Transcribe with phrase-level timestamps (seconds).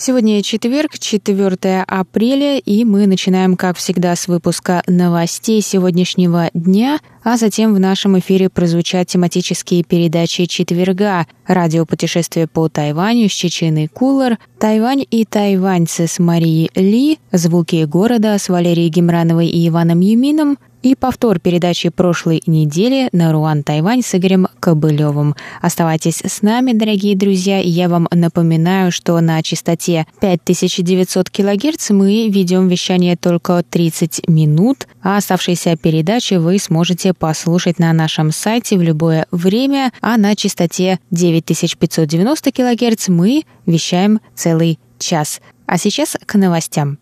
[0.00, 7.36] Сегодня четверг, 4 апреля, и мы начинаем, как всегда, с выпуска новостей сегодняшнего дня, а
[7.36, 11.26] затем в нашем эфире прозвучат тематические передачи четверга.
[11.48, 18.48] «Радиопутешествие по Тайваню» с Чеченой Кулар, «Тайвань и тайваньцы» с Марией Ли, «Звуки города» с
[18.48, 24.48] Валерией Гемрановой и Иваном Юмином, и повтор передачи прошлой недели на Руан Тайвань с Игорем
[24.60, 25.34] Кобылевым.
[25.60, 32.68] Оставайтесь с нами, дорогие друзья, я вам напоминаю, что на частоте 5900 кГц мы ведем
[32.68, 39.26] вещание только 30 минут, а оставшиеся передачи вы сможете послушать на нашем сайте в любое
[39.30, 45.40] время, а на частоте 9590 кГц мы вещаем целый час.
[45.66, 46.98] А сейчас к новостям.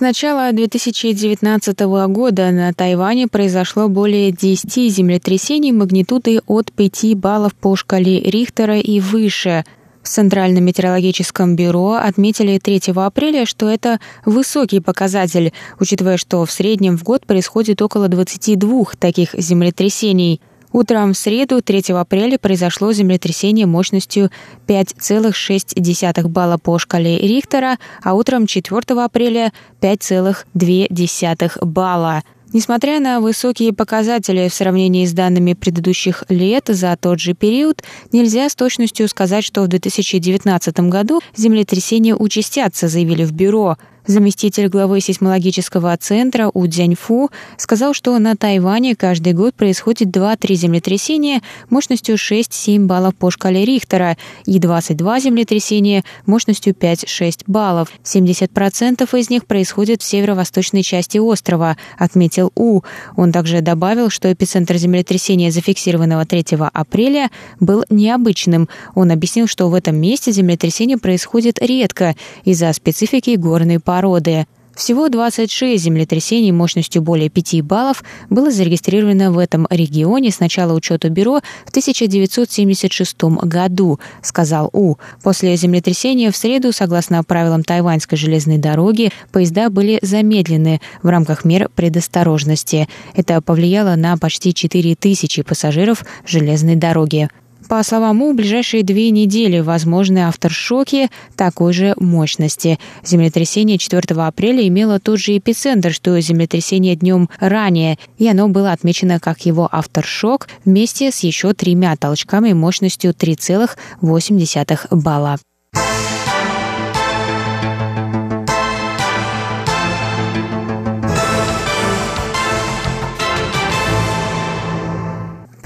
[0.00, 7.76] С начала 2019 года на Тайване произошло более 10 землетрясений магнитудой от 5 баллов по
[7.76, 9.62] шкале Рихтера и выше.
[10.02, 16.96] В Центральном метеорологическом бюро отметили 3 апреля, что это высокий показатель, учитывая, что в среднем
[16.96, 20.40] в год происходит около 22 таких землетрясений–
[20.72, 24.30] Утром в среду, 3 апреля, произошло землетрясение мощностью
[24.68, 32.22] 5,6 балла по шкале Рихтера, а утром 4 апреля 5,2 балла.
[32.52, 38.48] Несмотря на высокие показатели в сравнении с данными предыдущих лет за тот же период, нельзя
[38.48, 43.76] с точностью сказать, что в 2019 году землетрясения участятся, заявили в бюро.
[44.10, 51.42] Заместитель главы сейсмологического центра У Дзяньфу сказал, что на Тайване каждый год происходит 2-3 землетрясения
[51.68, 57.92] мощностью 6-7 баллов по шкале Рихтера и 22 землетрясения мощностью 5-6 баллов.
[58.02, 62.80] 70% из них происходит в северо-восточной части острова, отметил У.
[63.14, 67.30] Он также добавил, что эпицентр землетрясения, зафиксированного 3 апреля,
[67.60, 68.68] был необычным.
[68.96, 74.46] Он объяснил, что в этом месте землетрясение происходит редко из-за специфики горной породы породы.
[74.74, 81.10] Всего 26 землетрясений мощностью более 5 баллов было зарегистрировано в этом регионе с начала учета
[81.10, 84.94] бюро в 1976 году, сказал У.
[85.22, 91.68] После землетрясения в среду, согласно правилам тайваньской железной дороги, поезда были замедлены в рамках мер
[91.74, 92.88] предосторожности.
[93.14, 97.28] Это повлияло на почти 4 тысячи пассажиров железной дороги.
[97.70, 102.80] По словам У, ближайшие две недели возможны авторшоки такой же мощности.
[103.04, 108.72] Землетрясение 4 апреля имело тот же эпицентр, что и землетрясение днем ранее, и оно было
[108.72, 115.38] отмечено как его авторшок вместе с еще тремя толчками мощностью 3,8 балла.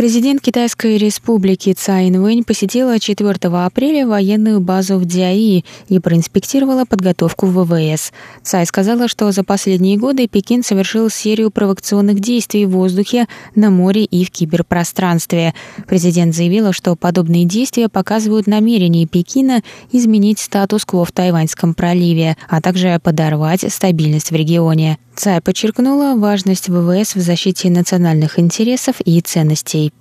[0.04, 7.46] Президент Китайской республики Цай Инвэнь посетила 4 апреля военную базу в Дзяи и проинспектировала подготовку
[7.46, 8.12] ВВС.
[8.42, 14.04] Цай сказала, что за последние годы Пекин совершил серию провокационных действий в воздухе, на море
[14.04, 15.54] и в киберпространстве.
[15.88, 23.00] Президент заявила, что подобные действия показывают намерение Пекина изменить статус-кво в Тайваньском проливе, а также
[23.02, 24.98] подорвать стабильность в регионе.
[25.16, 29.93] Цай подчеркнула важность ВВС в защите национальных интересов и ценностей.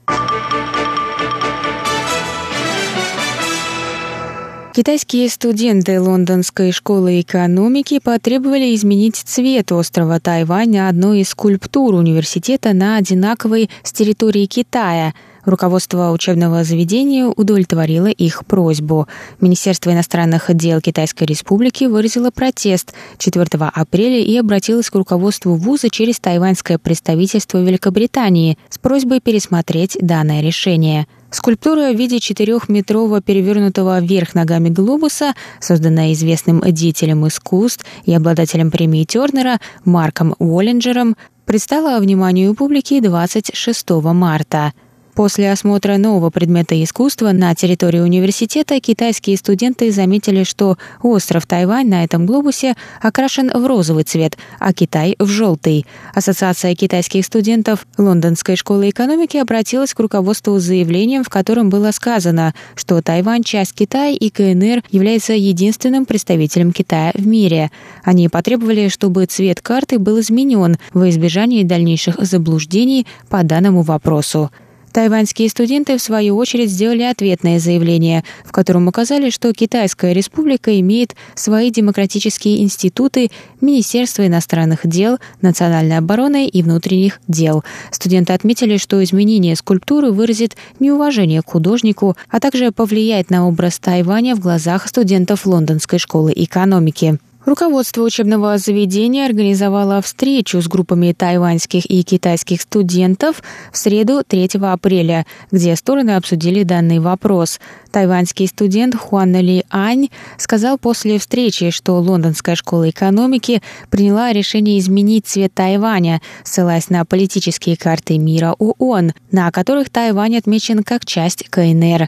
[4.76, 12.74] Китайские студенты Лондонской школы экономики потребовали изменить цвет острова Тайвань на одной из скульптур университета
[12.74, 15.14] на одинаковой с территории Китая–
[15.46, 19.08] Руководство учебного заведения удовлетворило их просьбу.
[19.42, 26.20] Министерство иностранных дел Китайской Республики выразило протест 4 апреля и обратилось к руководству вуза через
[26.20, 31.08] тайваньское представительство Великобритании с просьбой пересмотреть данное решение.
[31.30, 39.04] Скульптура в виде четырехметрового перевернутого вверх ногами глобуса, созданная известным деятелем искусств и обладателем премии
[39.04, 44.74] Тернера Марком Уоллинджером, предстала вниманию публики 26 марта.
[45.16, 52.04] После осмотра нового предмета искусства на территории университета китайские студенты заметили, что остров Тайвань на
[52.04, 55.86] этом глобусе окрашен в розовый цвет, а Китай— в желтый.
[56.16, 62.56] Ассоциация китайских студентов Лондонской школы экономики обратилась к руководству с заявлением, в котором было сказано,
[62.74, 67.70] что Тайвань— часть Китая и КНР является единственным представителем Китая в мире.
[68.04, 74.50] Они потребовали, чтобы цвет карты был изменен во избежание дальнейших заблуждений по данному вопросу.
[74.94, 81.16] Тайваньские студенты, в свою очередь, сделали ответное заявление, в котором указали, что Китайская республика имеет
[81.34, 87.64] свои демократические институты, Министерство иностранных дел, национальной обороны и внутренних дел.
[87.90, 94.36] Студенты отметили, что изменение скульптуры выразит неуважение к художнику, а также повлияет на образ Тайваня
[94.36, 97.18] в глазах студентов Лондонской школы экономики.
[97.46, 103.44] Руководство учебного заведения организовало встречу с группами тайваньских и китайских студентов
[103.74, 107.60] в среду 3 апреля, где стороны обсудили данный вопрос.
[107.92, 110.08] Тайваньский студент Хуан Ли Ань
[110.38, 117.76] сказал после встречи, что Лондонская школа экономики приняла решение изменить цвет Тайваня, ссылаясь на политические
[117.76, 122.08] карты мира ООН, на которых Тайвань отмечен как часть КНР.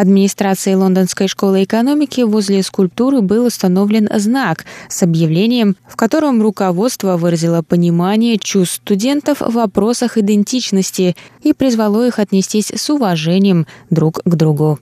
[0.00, 7.60] Администрацией Лондонской школы экономики возле скульптуры был установлен знак с объявлением, в котором руководство выразило
[7.60, 14.78] понимание чувств студентов в вопросах идентичности и призвало их отнестись с уважением друг к другу.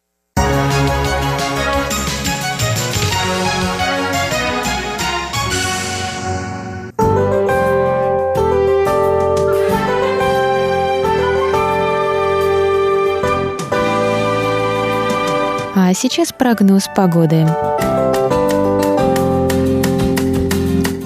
[15.88, 17.46] А сейчас прогноз погоды.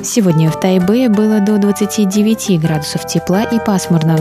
[0.03, 4.17] Сегодня в Тайбе было до 29 градусов тепла и пасмурно.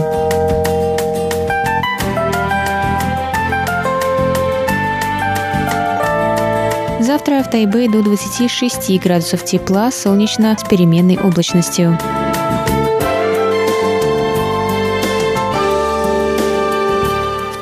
[6.99, 11.97] Завтра в Тайбе до 26 градусов тепла, солнечно с переменной облачностью.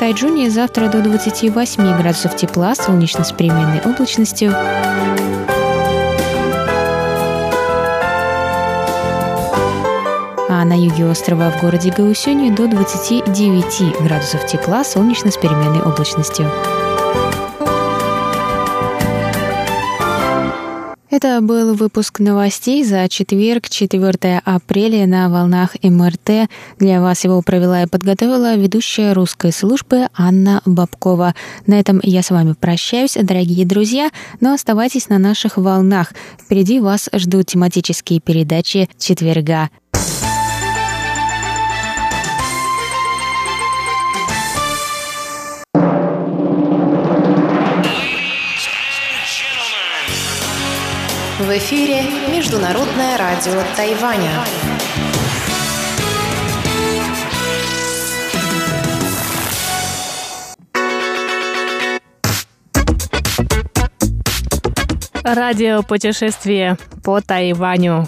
[0.10, 4.52] Тайджуне завтра до 28 градусов тепла, солнечно с переменной облачностью.
[10.50, 16.50] А на юге острова в городе Гаусюни до 29 градусов тепла, солнечно с переменной облачностью.
[21.12, 26.48] Это был выпуск новостей за четверг, 4 апреля на волнах МРТ.
[26.78, 31.34] Для вас его провела и подготовила ведущая русской службы Анна Бабкова.
[31.66, 36.14] На этом я с вами прощаюсь, дорогие друзья, но оставайтесь на наших волнах.
[36.40, 39.70] Впереди вас ждут тематические передачи четверга.
[51.50, 54.30] В эфире Международное радио Тайваня.
[65.24, 68.08] Радио путешествие по Тайваню.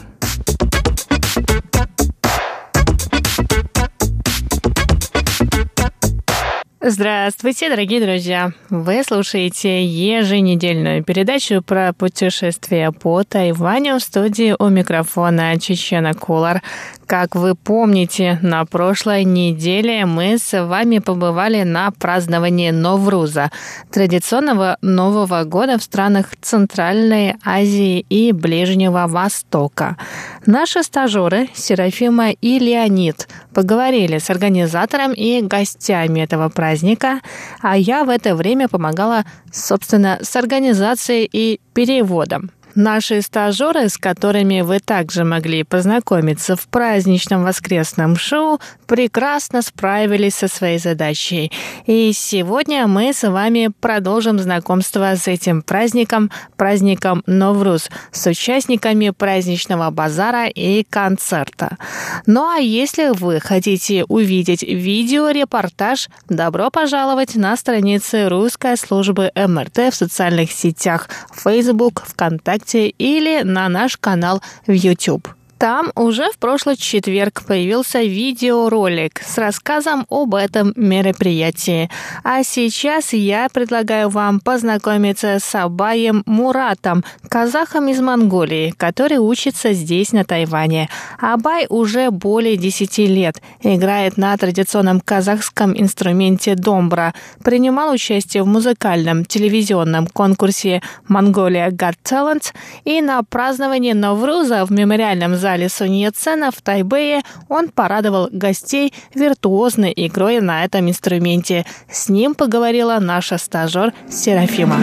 [6.83, 8.53] Здравствуйте, дорогие друзья!
[8.71, 16.63] Вы слушаете еженедельную передачу про путешествия по Тайваню в студии у микрофона Чечена Кулар.
[17.11, 23.51] Как вы помните, на прошлой неделе мы с вами побывали на праздновании Новруза,
[23.91, 29.97] традиционного Нового года в странах Центральной Азии и Ближнего Востока.
[30.45, 37.19] Наши стажеры Серафима и Леонид поговорили с организатором и гостями этого праздника,
[37.61, 42.51] а я в это время помогала, собственно, с организацией и переводом.
[42.75, 50.47] Наши стажеры, с которыми вы также могли познакомиться в праздничном воскресном шоу, прекрасно справились со
[50.47, 51.51] своей задачей.
[51.85, 59.89] И сегодня мы с вами продолжим знакомство с этим праздником, праздником Новруз, с участниками праздничного
[59.89, 61.77] базара и концерта.
[62.25, 69.95] Ну а если вы хотите увидеть видеорепортаж, добро пожаловать на страницы русской службы МРТ в
[69.95, 75.27] социальных сетях Facebook, ВКонтакте ВКонтакте или на наш канал в YouTube.
[75.61, 81.87] Там уже в прошлый четверг появился видеоролик с рассказом об этом мероприятии.
[82.23, 90.13] А сейчас я предлагаю вам познакомиться с Абаем Муратом, казахом из Монголии, который учится здесь,
[90.13, 90.89] на Тайване.
[91.19, 97.13] Абай уже более 10 лет, играет на традиционном казахском инструменте домбра,
[97.43, 102.51] принимал участие в музыкальном телевизионном конкурсе «Mongolia Got Talent»
[102.83, 109.93] и на праздновании Навруза в мемориальном зале зале Цена в Тайбэе он порадовал гостей виртуозной
[109.95, 111.65] игрой на этом инструменте.
[111.89, 114.77] С ним поговорила наша стажер Серафима.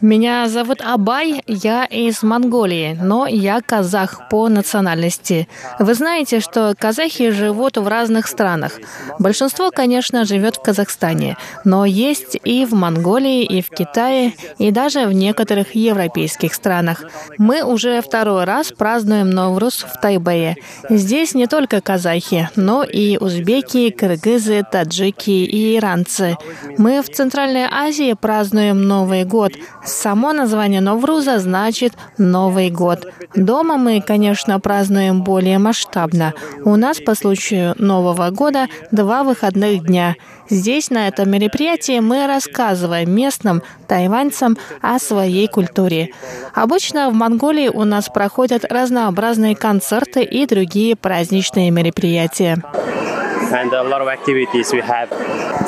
[0.00, 5.48] Меня зовут Абай, я из Монголии, но я казах по национальности.
[5.78, 8.80] Вы знаете, что казахи живут в разных странах.
[9.18, 15.06] Большинство, конечно, живет в Казахстане, но есть и в Монголии, и в Китае, и даже
[15.06, 17.04] в некоторых европейских странах.
[17.38, 20.56] Мы уже второй раз празднуем Новрус в Тайбэе.
[20.88, 26.36] Здесь не только казахи, но и узбеки, кыргызы, таджики и иранцы.
[26.78, 29.52] Мы в Центральной Азии празднуем Новый год.
[29.84, 33.06] Само название Новруза значит «Новый год».
[33.34, 36.34] Дома мы, конечно, празднуем более масштабно.
[36.64, 40.16] У нас по случаю Нового года два выходных дня.
[40.50, 46.10] Здесь, на этом мероприятии, мы рассказываем местным тайваньцам о своей культуре.
[46.54, 52.62] Обычно в Монголии у нас проходят разнообразные концерты и другие праздничные мероприятия
[53.54, 55.08] and a lot of activities we have.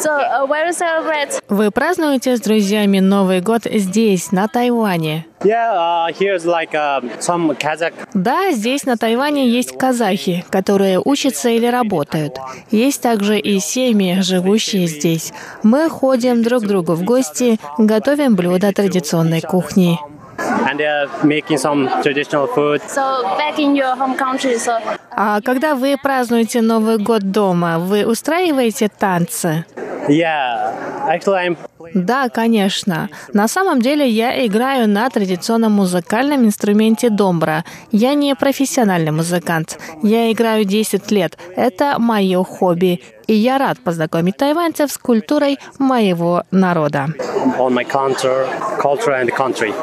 [0.00, 1.40] So, uh, where is celebrate?
[1.48, 5.26] Вы празднуете с друзьями Новый год здесь, на Тайване?
[5.44, 7.94] Yeah, uh, here's like uh, some Kazakh.
[8.14, 12.38] Да, здесь на Тайване есть казахи, которые учатся или работают.
[12.70, 15.32] Есть также и семьи, живущие здесь.
[15.62, 19.98] Мы ходим друг к другу в гости, готовим блюда традиционной кухни
[20.38, 22.80] and they are making some traditional food.
[22.82, 24.78] So back in your home country, so.
[25.10, 29.64] А когда вы празднуете Новый год дома, вы устраиваете танцы?
[31.94, 33.08] Да, конечно.
[33.32, 37.64] На самом деле я играю на традиционном музыкальном инструменте домбра.
[37.92, 39.78] Я не профессиональный музыкант.
[40.02, 41.38] Я играю 10 лет.
[41.56, 43.02] Это мое хобби.
[43.26, 47.08] И я рад познакомить тайваньцев с культурой моего народа.
[47.58, 48.46] On my culture,
[48.78, 49.74] culture and country.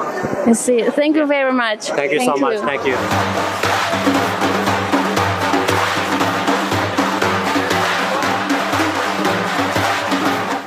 [0.45, 0.83] I see.
[0.95, 1.89] Thank you very much.
[1.95, 2.59] Thank you Thank so much.
[2.59, 4.02] Thank you.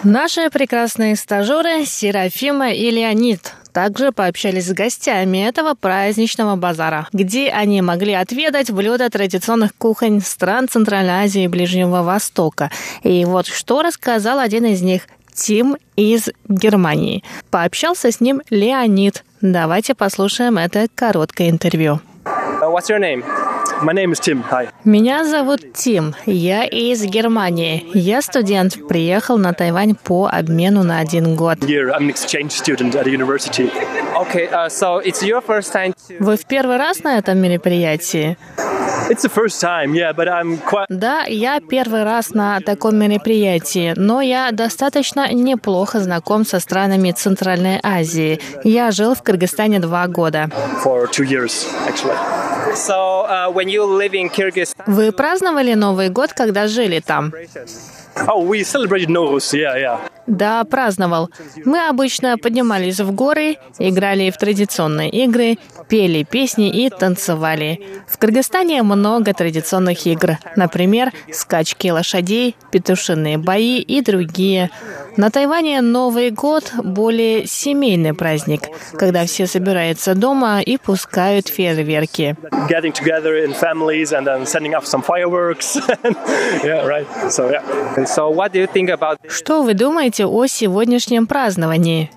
[0.09, 7.83] Наши прекрасные стажеры Серафима и Леонид также пообщались с гостями этого праздничного базара, где они
[7.83, 12.71] могли отведать блюда традиционных кухонь стран Центральной Азии и Ближнего Востока.
[13.03, 15.03] И вот что рассказал один из них,
[15.35, 17.25] Тим из Германии.
[17.51, 19.25] Пообщался с ним Леонид.
[19.41, 21.99] Давайте послушаем это короткое интервью.
[22.25, 23.25] Uh, what's your name?
[23.83, 24.43] My name is Tim.
[24.51, 24.69] Hi.
[24.85, 26.15] Меня зовут Тим.
[26.25, 27.87] Я из Германии.
[27.93, 28.89] Я студент.
[28.89, 31.59] Приехал на Тайвань по обмену на один год.
[31.59, 33.71] Year, I'm an exchange student at a university.
[34.17, 36.17] Okay, so it's your first time to...
[36.21, 38.39] Вы в первый раз на этом мероприятии?
[39.11, 40.87] It's the first time, yeah, but I'm quite...
[40.89, 47.79] Да, я первый раз на таком мероприятии, но я достаточно неплохо знаком со странами Центральной
[47.83, 48.41] Азии.
[48.65, 50.49] Я жил в Кыргызстане два года.
[52.67, 53.53] Uh.
[54.87, 57.33] Вы праздновали Новый год, когда жили там?
[58.17, 58.57] Oh.
[60.27, 61.31] Да, праздновал.
[61.65, 65.59] Мы обычно поднимались в горы, играли в традиционные игры,
[65.89, 67.81] пели песни и танцевали.
[68.09, 70.39] В Кыргызстане много традиционных игр.
[70.57, 74.71] Например, скачки лошадей, петушиные бои и другие.
[75.17, 78.69] На Тайване Новый год– более семейный праздник,
[78.99, 82.37] когда все собираются дома и пускают фейерверки.
[89.29, 92.11] Что вы думаете о сегодняшнем праздновании?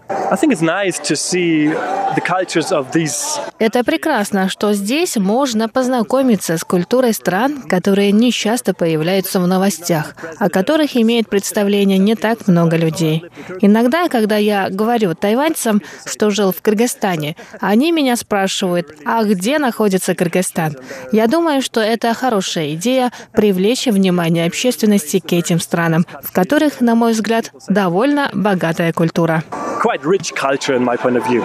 [3.59, 10.15] Это прекрасно, что здесь можно познакомиться с культурой стран, которые не часто появляются в новостях,
[10.37, 13.23] о которых имеет представление не так много людей.
[13.61, 20.15] Иногда, когда я говорю тайваньцам, что жил в Кыргызстане, они меня спрашивают, а где находится
[20.15, 20.77] Кыргызстан?
[21.11, 26.95] Я думаю, что это хорошая идея привлечь внимание общественности к этим странам, в которых, на
[26.95, 29.43] мой взгляд, довольно богатая культура.
[29.83, 31.43] Quite rich culture in my point of view.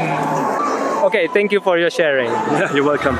[1.05, 2.31] Okay, thank you for your sharing.
[2.31, 3.17] Yeah, you're welcome.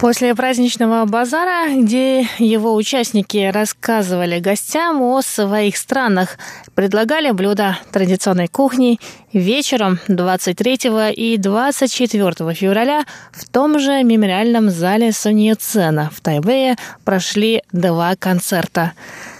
[0.00, 6.38] После праздничного базара, где его участники рассказывали гостям о своих странах,
[6.76, 9.00] предлагали блюда традиционной кухни,
[9.32, 18.14] вечером 23 и 24 февраля в том же мемориальном зале Суньяцена в Тайбэе прошли два
[18.14, 18.92] концерта.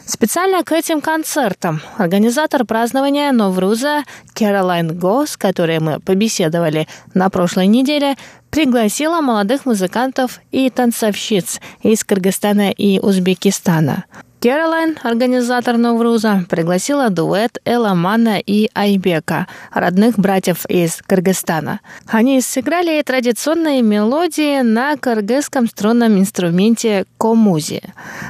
[0.08, 7.66] Специально к этим концертам организатор празднования Новруза Кэролайн Го, с которой мы побеседовали на прошлой
[7.66, 8.16] неделе,
[8.48, 14.06] пригласила молодых музыкантов и танцовщиц из Кыргызстана и Узбекистана.
[14.40, 21.80] Кэролайн, организатор Новруза, пригласила дуэт Эламана и Айбека, родных братьев из Кыргызстана.
[22.06, 27.82] Они сыграли традиционные мелодии на кыргызском струнном инструменте комузи.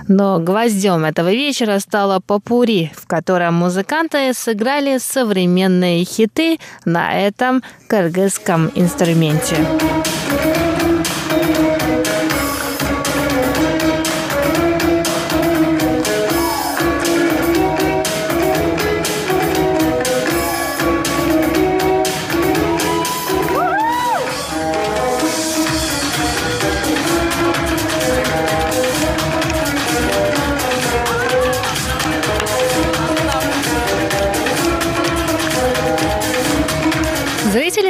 [0.09, 8.73] Но гвоздем этого вечера стала попури, в котором музыканты сыграли современные хиты на этом кыргызском
[8.75, 9.57] инструменте.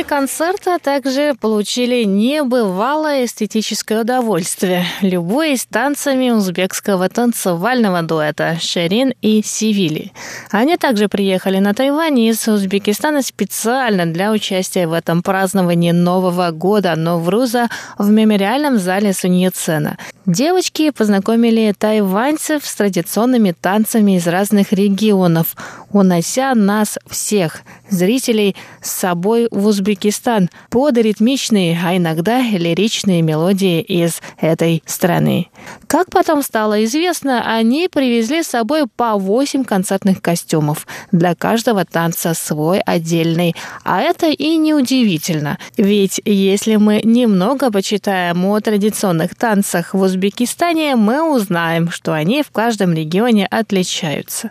[0.09, 10.13] Концерта также получили небывалое эстетическое удовольствие, любуясь танцами узбекского танцевального дуэта Шерин и Сивили.
[10.51, 16.97] Они также приехали на Тайвань из Узбекистана специально для участия в этом праздновании Нового года
[16.97, 19.99] Новруза в мемориальном зале Суньяцена.
[20.25, 25.55] Девочки познакомили тайваньцев с традиционными танцами из разных регионов,
[25.91, 34.21] унося нас всех, зрителей, с собой в Узбекистан под ритмичные, а иногда лиричные мелодии из
[34.39, 35.49] этой страны.
[35.87, 40.87] Как потом стало известно, они привезли с собой по 8 концертных костюмов.
[41.13, 43.55] Для каждого танца свой отдельный.
[43.85, 45.59] А это и не удивительно.
[45.77, 52.51] Ведь если мы немного почитаем о традиционных танцах в Узбекистане, мы узнаем, что они в
[52.51, 54.51] каждом регионе отличаются.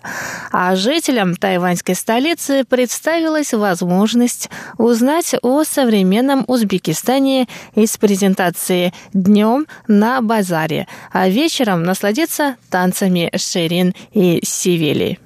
[0.51, 2.63] А жителям тайваньской столицы
[3.27, 13.29] представилась возможность узнать о современном Узбекистане из презентации днем на базаре, а вечером насладиться танцами
[13.35, 15.19] Шерин и Сивели.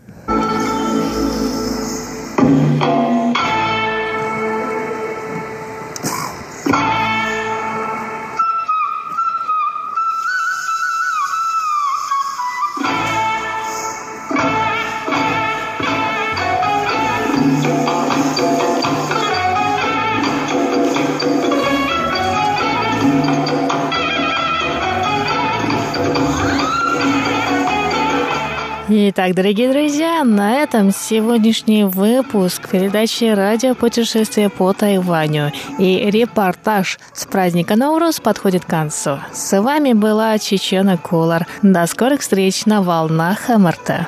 [29.13, 37.25] Итак, дорогие друзья, на этом сегодняшний выпуск передачи «Радио путешествие по Тайваню» и репортаж с
[37.25, 39.19] праздника Наурус подходит к концу.
[39.33, 41.45] С вами была Чечена Кулар.
[41.61, 44.07] До скорых встреч на волнах МРТ.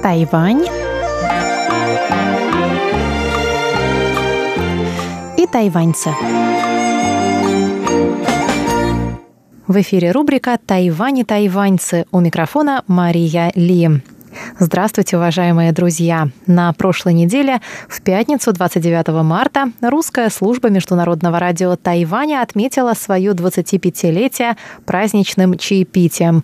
[0.00, 0.64] Тайвань
[5.36, 6.14] и тайваньцы.
[9.70, 12.04] В эфире рубрика «Тайвань и тайваньцы».
[12.10, 14.02] У микрофона Мария Ли.
[14.58, 16.28] Здравствуйте, уважаемые друзья!
[16.48, 24.56] На прошлой неделе, в пятницу 29 марта, русская служба Международного радио Тайваня отметила свое 25-летие
[24.86, 26.42] праздничным чаепитием.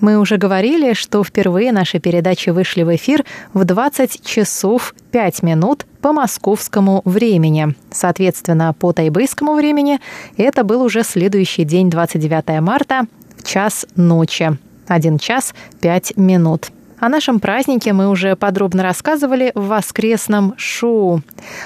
[0.00, 5.86] Мы уже говорили, что впервые наши передачи вышли в эфир в 20 часов 5 минут
[6.00, 7.74] по московскому времени.
[7.90, 9.98] Соответственно, по тайбэйскому времени
[10.36, 13.06] это был уже следующий день, 29 марта,
[13.36, 14.56] в час ночи.
[14.86, 16.70] 1 час 5 минут.
[17.00, 21.22] О нашем празднике мы уже подробно рассказывали в воскресном шоу.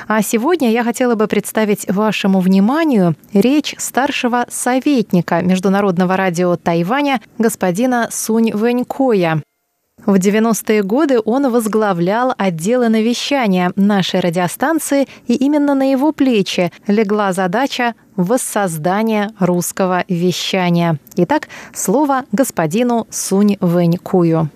[0.07, 8.09] А сегодня я хотела бы представить вашему вниманию речь старшего советника Международного радио Тайваня господина
[8.11, 9.43] Сунь Вэнькоя.
[10.05, 17.33] В 90-е годы он возглавлял отделы навещания нашей радиостанции, и именно на его плечи легла
[17.33, 20.99] задача воссоздания русского вещания.
[21.17, 24.51] Итак, слово господину Сунь Вэнькую.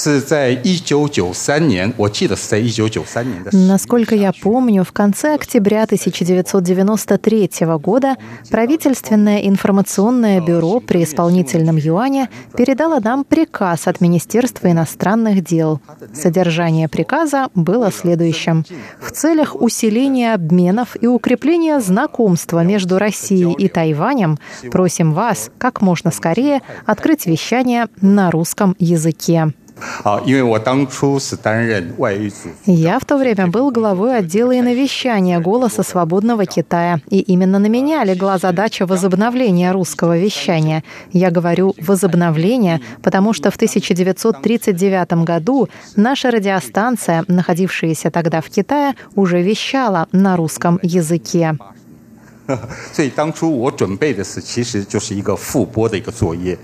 [0.00, 3.50] 是在一九九三年，我记得是在一九九三年的。
[3.52, 7.50] Насколько я помню, в конце октября 1993
[7.82, 8.16] года
[8.50, 15.80] правительственное информационное бюро при исполнительном юане передало нам приказ от Министерства иностранных дел.
[16.14, 18.64] Содержание приказа было следующим.
[19.00, 24.38] В целях усиления обменов и укрепления знакомства между Россией и Тайванем
[24.70, 29.52] просим вас как можно скорее открыть вещание на русском языке.
[30.04, 32.48] 啊，因为我当初是担任外语组。
[32.64, 37.66] Я в то время был главой отдела и навещания «Голоса свободного Китая», и именно на
[37.66, 40.82] меня легла задача возобновления русского вещания.
[41.12, 49.42] Я говорю «возобновление», потому что в 1939 году наша радиостанция, находившаяся тогда в Китае, уже
[49.42, 51.54] вещала на русском языке.
[52.94, 56.56] 所以当初我准备的是，其实就是一个复播的一个作业。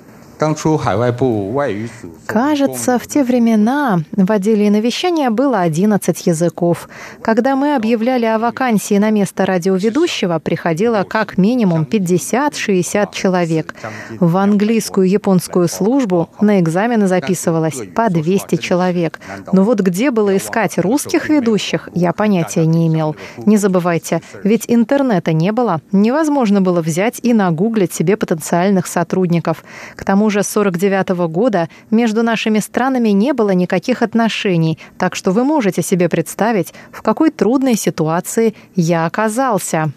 [2.27, 6.89] Кажется, в те времена в отделе навещания было 11 языков.
[7.21, 13.75] Когда мы объявляли о вакансии на место радиоведущего, приходило как минимум 50-60 человек.
[14.19, 19.19] В английскую и японскую службу на экзамены записывалось по 200 человек.
[19.51, 23.15] Но вот где было искать русских ведущих, я понятия не имел.
[23.37, 25.81] Не забывайте, ведь интернета не было.
[25.91, 29.63] Невозможно было взять и нагуглить себе потенциальных сотрудников.
[29.95, 35.31] К тому же с 49 года между нашими странами не было никаких отношений, так что
[35.31, 39.91] вы можете себе представить, в какой трудной ситуации я оказался.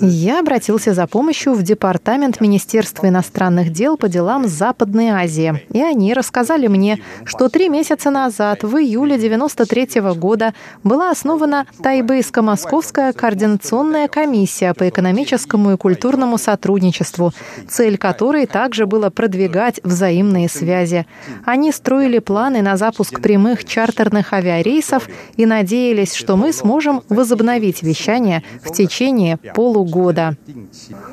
[0.00, 5.64] Я обратился за помощью в департамент Министерства иностранных дел по делам Западной Азии.
[5.72, 13.12] И они рассказали мне, что три месяца назад, в июле 1993 года, была основана Тайбейско-Московская
[13.12, 17.32] координационная комиссия по экономическому и культурному сотрудничеству,
[17.68, 21.06] цель которой также было продвигать взаимные связи.
[21.44, 27.47] Они строили планы на запуск прямых чартерных авиарейсов и надеялись, что мы сможем возобновить
[27.83, 30.35] вещание в течение полугода.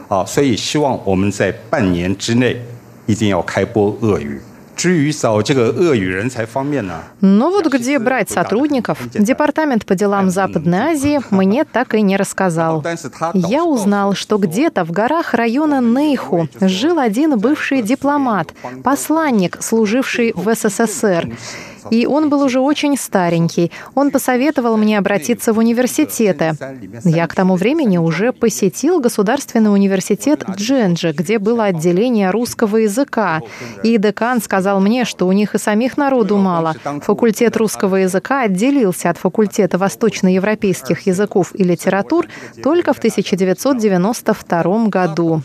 [0.08, 2.60] 啊，所以希望我们在半年之内
[3.06, 4.40] 一定要开播俄语。
[4.76, 12.82] 至于找这个俄语人才方面呢， Но вот где брать сотрудников, Департамент по делам Западной Азии мне так и не рассказал.
[13.34, 20.54] Я узнал, что где-то в горах района Нейху жил один бывший дипломат, посланник, служивший в
[20.54, 21.28] СССР.
[21.91, 23.71] И он был уже очень старенький.
[23.93, 26.53] Он посоветовал мне обратиться в университеты.
[27.03, 33.41] Я к тому времени уже посетил Государственный университет Дженджи, где было отделение русского языка.
[33.83, 36.75] И декан сказал мне, что у них и самих народу мало.
[37.01, 42.27] Факультет русского языка отделился от факультета восточноевропейских языков и литератур
[42.63, 45.41] только в 1992 году.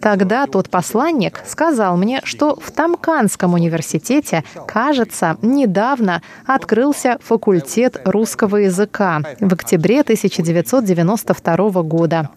[0.00, 9.21] Тогда тот посланник сказал мне, что в Тамканском университете, кажется, недавно открылся факультет русского языка
[9.39, 12.29] в октябре 1992 года.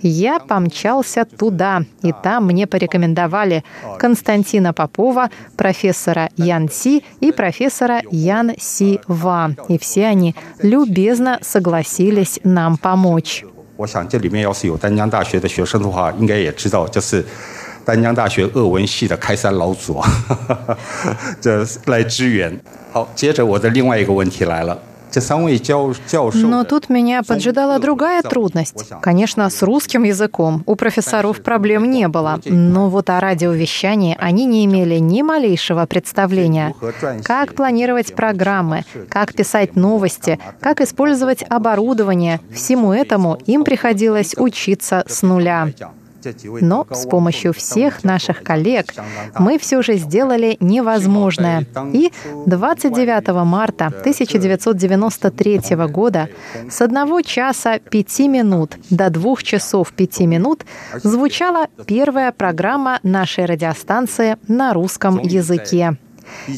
[0.00, 3.64] Я помчался туда, и там мне порекомендовали
[3.98, 9.54] Константина Попова, профессора Ян Си и профессора Ян Си Ва.
[9.68, 13.44] И все они любезно согласились нам помочь.
[13.78, 17.22] 我想这里面要是有丹江大学的学生的话，应该也知道，就是
[17.84, 20.08] 丹江大学俄文系的开山老祖啊，
[21.40, 22.58] 这来支援。
[22.92, 24.76] 好，接着我的另外一个问题来了。
[25.08, 28.92] 这三位教教授 Но тут меня поджидала другая трудность.
[29.00, 34.66] Конечно, с русским языком у профессоров проблем не было, но вот о радиовещании они не
[34.66, 36.74] имели ни малейшего представления.
[37.24, 45.22] Как планировать программы, как писать новости, как использовать оборудование, всему этому им приходилось учиться с
[45.22, 45.70] нуля.
[46.61, 48.93] Но с помощью всех наших коллег
[49.37, 51.65] мы все же сделали невозможное.
[51.93, 52.11] И
[52.45, 56.29] 29 марта 1993 года
[56.69, 60.65] с 1 часа 5 минут до 2 часов 5 минут
[61.03, 65.97] звучала первая программа нашей радиостанции на русском языке.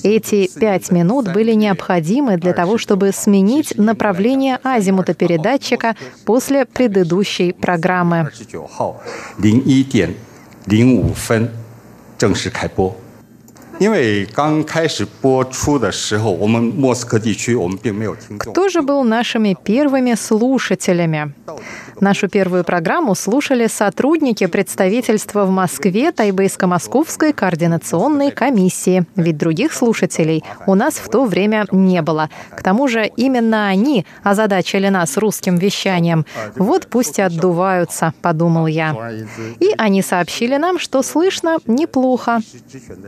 [0.02, 8.30] Эти пять минут были необходимы для того, чтобы сменить направление азимута передатчика после предыдущей программы.
[8.32, 8.96] 十九号
[9.38, 10.14] 零一点
[10.66, 11.50] 零五分
[12.18, 12.94] 正式开播。
[13.82, 18.52] 因为刚开始播出的时候，我们莫斯科地区我们并没有听众。
[18.52, 21.32] Кто же был нашими первыми слушателями?
[22.00, 30.74] Нашу первую программу слушали сотрудники представительства в Москве Тайбейско-Московской координационной комиссии, ведь других слушателей у
[30.74, 32.30] нас в то время не было.
[32.50, 36.24] К тому же именно они озадачили нас русским вещанием.
[36.56, 38.94] Вот пусть и отдуваются, подумал я.
[39.60, 42.40] И они сообщили нам, что слышно неплохо.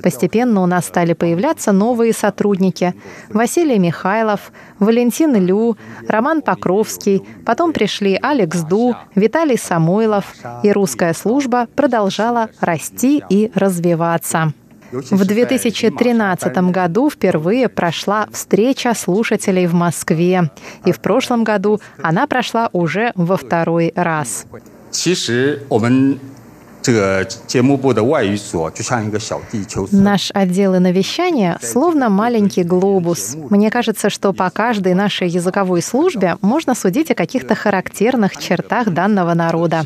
[0.03, 2.95] Постепенно у у нас стали появляться новые сотрудники.
[3.29, 5.77] Василий Михайлов, Валентин Лю,
[6.09, 14.53] Роман Покровский, потом пришли Алекс Ду, Виталий Самойлов, и русская служба продолжала расти и развиваться.
[14.93, 20.51] В 2013 году впервые прошла встреча слушателей в Москве,
[20.85, 24.47] и в прошлом году она прошла уже во второй раз.
[24.91, 26.19] 其实我们
[29.92, 33.36] Наш отдел навещания словно маленький глобус.
[33.50, 39.34] Мне кажется, что по каждой нашей языковой службе можно судить о каких-то характерных чертах данного
[39.34, 39.84] народа.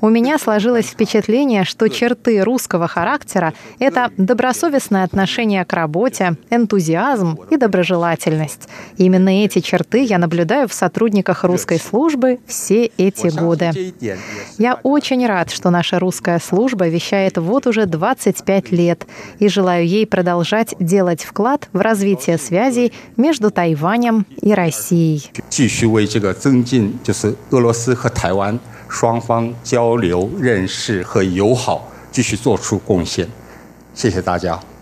[0.00, 7.56] У меня сложилось впечатление, что черты русского характера — это добросовестное отношение к работе, энтузиазм и
[7.56, 8.68] доброжелательность.
[8.96, 13.94] Именно эти черты я наблюдаю в сотрудниках русской службы все эти годы.
[14.58, 19.06] Я очень рад, что наша русская служба вещает вот уже 25 лет
[19.38, 25.30] и желаю ей продолжать делать вклад в развитие связей между Тайванем и Россией.
[25.48, 28.58] 继续为这个增进就是俄罗斯和台湾
[28.93, 33.27] 双方交流、认识和友好继续做出贡献。
[33.95, 34.72] 谢谢大家。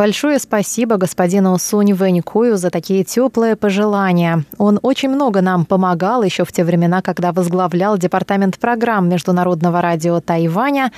[0.00, 4.46] Большое спасибо господину Сунь Вэнькую за такие теплые пожелания.
[4.56, 10.22] Он очень много нам помогал еще в те времена, когда возглавлял департамент программ Международного радио
[10.22, 10.90] Тайваня.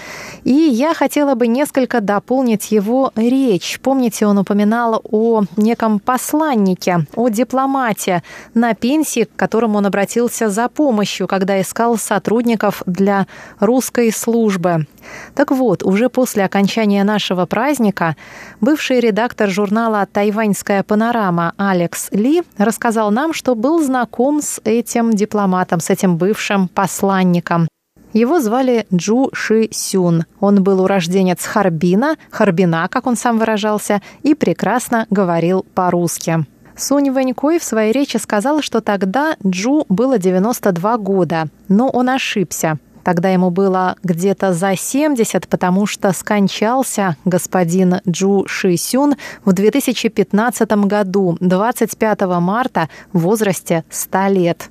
[0.45, 3.81] И я хотела бы несколько дополнить его речь.
[3.83, 8.23] Помните, он упоминал о неком посланнике, о дипломате
[8.55, 13.27] на пенсии, к которому он обратился за помощью, когда искал сотрудников для
[13.59, 14.87] русской службы.
[15.35, 18.15] Так вот, уже после окончания нашего праздника
[18.61, 25.81] бывший редактор журнала «Тайваньская панорама» Алекс Ли рассказал нам, что был знаком с этим дипломатом,
[25.81, 27.69] с этим бывшим посланником.
[28.13, 30.27] Его звали Джу Ши Сюн.
[30.41, 36.47] Он был урожденец Харбина, Харбина, как он сам выражался, и прекрасно говорил по-русски.
[36.77, 42.79] Сунь Вэнькой в своей речи сказал, что тогда Джу было 92 года, но он ошибся.
[43.05, 50.71] Тогда ему было где-то за 70, потому что скончался господин Джу Ши Сюн в 2015
[50.87, 54.69] году, 25 марта, в возрасте 100 лет.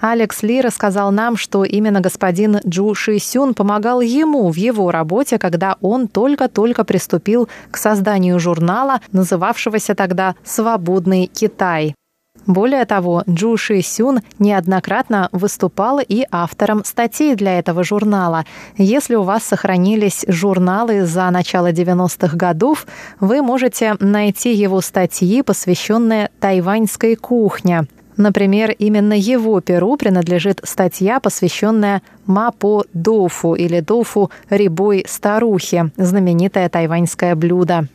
[0.00, 5.38] Алекс Ли рассказал нам, что именно господин Джу Ши Сюн помогал ему в его работе,
[5.38, 11.94] когда он только-только приступил к созданию журнала, называвшегося тогда «Свободный Китай».
[12.46, 18.44] Более того, Джу Ши Сюн неоднократно выступала и автором статей для этого журнала.
[18.76, 22.86] Если у вас сохранились журналы за начало 90-х годов,
[23.18, 27.86] вы можете найти его статьи, посвященные тайваньской кухне.
[28.16, 37.34] Например, именно его перу принадлежит статья, посвященная Мапо Дофу или Дофу рябой старухи, знаменитое тайваньское
[37.34, 37.88] блюдо.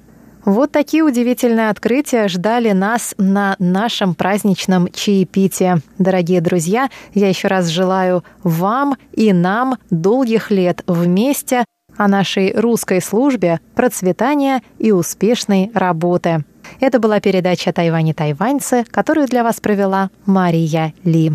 [0.43, 5.81] Вот такие удивительные открытия ждали нас на нашем праздничном чаепитии.
[5.99, 11.65] Дорогие друзья, я еще раз желаю вам и нам долгих лет вместе,
[11.97, 16.45] о нашей русской службе, процветания и успешной работы.
[16.79, 21.33] Это была передача «Тайвань и тайваньцы», которую для вас провела Мария Ли.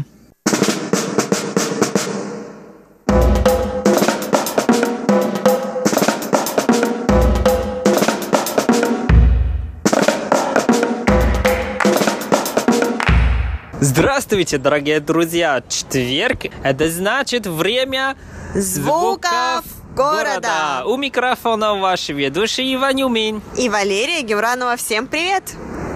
[13.97, 15.63] Здравствуйте, дорогие друзья!
[15.67, 18.15] Четверг– это значит время
[18.55, 20.83] звуков города.
[20.85, 23.43] У микрофона ваш ведущий Иван Юмин.
[23.57, 24.77] И Валерия Гевранова.
[24.77, 25.45] Всем привет!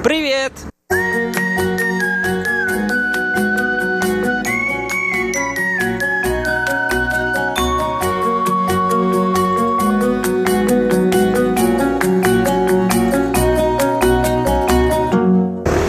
[0.02, 0.54] Привет!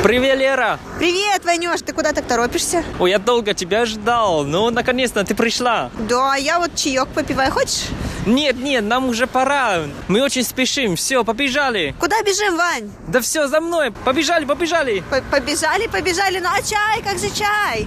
[0.04, 0.78] Привет, Лера!
[1.52, 2.82] Ванюш, ты куда так торопишься?
[2.98, 4.46] Ой, я долго тебя ждал.
[4.46, 5.90] Ну, наконец-то ты пришла.
[6.08, 7.52] Да, я вот чаек попиваю.
[7.52, 7.88] Хочешь?
[8.26, 9.82] Нет, нет, нам уже пора.
[10.08, 10.96] Мы очень спешим.
[10.96, 11.94] Все, побежали.
[12.00, 12.90] Куда бежим, Вань?
[13.10, 13.92] Да все, за мной.
[13.92, 15.04] Побежали, побежали.
[15.10, 16.40] П побежали, побежали.
[16.40, 17.86] Ну а чай, как же чай?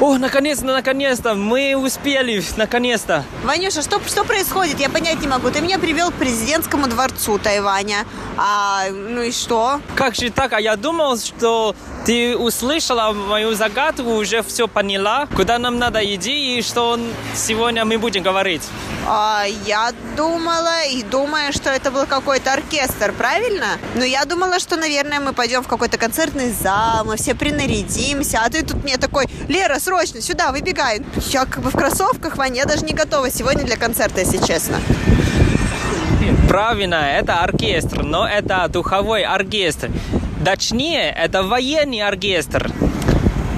[0.00, 3.22] О, наконец-то, наконец-то, мы успели, наконец-то.
[3.44, 4.80] Ванюша, что, что происходит?
[4.80, 5.50] Я понять не могу.
[5.50, 8.06] Ты меня привел к президентскому дворцу Тайваня.
[8.38, 9.82] А, ну и что?
[9.96, 10.54] Как же так?
[10.54, 16.56] А я думал, что ты услышала мою загадку, уже все поняла, куда нам надо идти
[16.56, 16.98] и что
[17.34, 18.62] сегодня мы будем говорить.
[19.06, 23.66] А, я думала и думаю, что это был какой-то оркестр, правильно?
[23.96, 28.48] Но я думала, что, наверное, мы пойдем в какой-то концертный зал, мы все принарядимся, а
[28.50, 31.02] ты тут мне такой, Лера, срочно, сюда, выбегай.
[31.30, 34.78] Я как бы в кроссовках, Ваня, я даже не готова сегодня для концерта, если честно.
[36.48, 39.90] Правильно, это оркестр, но это духовой оркестр.
[40.44, 42.70] Точнее, это военный оркестр.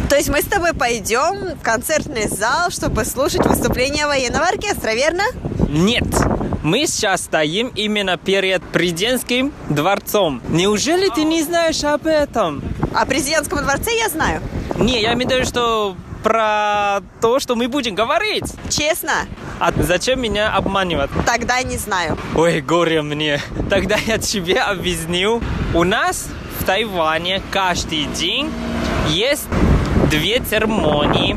[0.09, 5.25] То есть мы с тобой пойдем в концертный зал, чтобы слушать выступление военного оркестра, верно?
[5.69, 6.07] Нет,
[6.63, 10.41] мы сейчас стоим именно перед президентским дворцом.
[10.49, 12.63] Неужели ты не знаешь об этом?
[12.95, 14.41] О президентском дворце я знаю.
[14.79, 18.45] Не, я имею в виду, что про то, что мы будем говорить.
[18.69, 19.13] Честно?
[19.59, 21.11] А зачем меня обманывать?
[21.27, 22.17] Тогда не знаю.
[22.35, 23.41] Ой, горе мне.
[23.71, 25.43] Тогда я тебе объясню.
[25.75, 26.29] У нас
[26.61, 28.51] в Тайване каждый день
[29.09, 29.49] есть
[30.11, 31.37] две церемонии.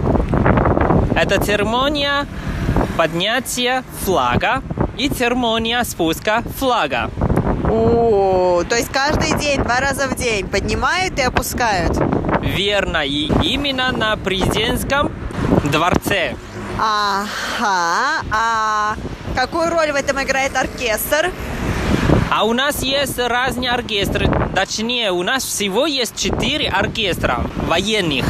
[1.18, 2.28] Это церемония
[2.98, 4.62] поднятия флага
[4.98, 7.10] и церемония спуска флага.
[7.70, 11.98] О, то есть каждый день, два раза в день поднимают и опускают?
[12.46, 15.12] Верно, и именно на президентском
[15.64, 16.36] дворце.
[16.80, 18.96] Ага, а
[19.36, 21.32] какую роль в этом играет оркестр?
[22.30, 24.30] А у нас есть разные оркестры.
[24.54, 28.26] Точнее, у нас всего есть четыре оркестра военных.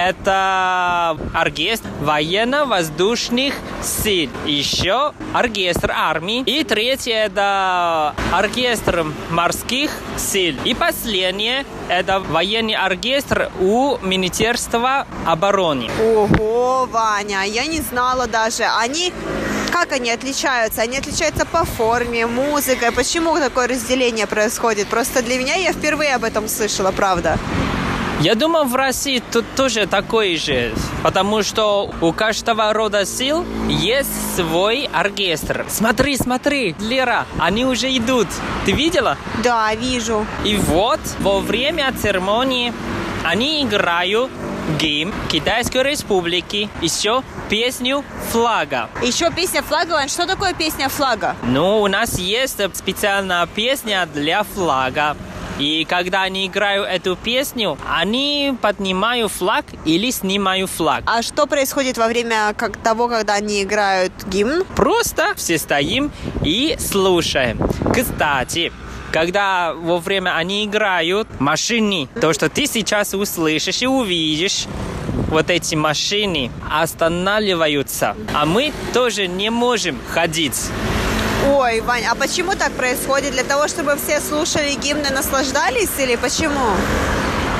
[0.00, 4.30] Это оркестр военно-воздушных сил.
[4.46, 6.44] Еще оркестр армии.
[6.46, 10.54] И третье это оркестр морских сил.
[10.64, 15.90] И последнее это военный оркестр у Министерства обороны.
[16.00, 18.66] Ого, Ваня, я не знала даже.
[18.80, 19.12] Они
[19.72, 20.82] как они отличаются?
[20.82, 22.92] Они отличаются по форме, музыкой.
[22.92, 24.86] Почему такое разделение происходит?
[24.86, 27.36] Просто для меня я впервые об этом слышала, правда.
[28.20, 34.34] Я думаю, в России тут тоже такой же, потому что у каждого рода сил есть
[34.34, 35.64] свой оркестр.
[35.68, 38.26] Смотри, смотри, Лера, они уже идут.
[38.66, 39.16] Ты видела?
[39.44, 40.26] Да, вижу.
[40.44, 42.72] И вот во время церемонии
[43.22, 44.32] они играют
[44.80, 48.90] гимн Китайской Республики, еще песню флага.
[49.00, 51.36] Еще песня флага, что такое песня флага?
[51.44, 55.16] Ну, у нас есть специальная песня для флага.
[55.58, 61.02] И когда они играют эту песню, они поднимают флаг или снимают флаг.
[61.06, 64.64] А что происходит во время как, того, когда они играют гимн?
[64.76, 66.12] Просто все стоим
[66.44, 67.60] и слушаем.
[67.92, 68.72] Кстати,
[69.12, 74.66] когда во время они играют машины, то, что ты сейчас услышишь и увидишь,
[75.28, 80.70] вот эти машины останавливаются, а мы тоже не можем ходить.
[81.46, 83.32] Ой, Вань, а почему так происходит?
[83.32, 86.70] Для того, чтобы все слушали гимн и наслаждались или почему?